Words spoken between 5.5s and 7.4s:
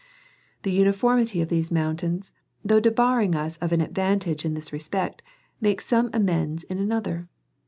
makes some amends in another.